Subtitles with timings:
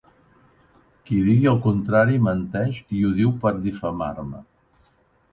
[1.09, 4.41] Qui diga el contrari menteix i ho diu per difamar-me.